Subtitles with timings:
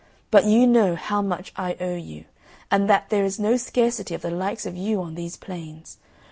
[0.31, 2.25] But you know how much I owe you,
[2.71, 5.99] and that there is no scarcity of the likes of you on these plains.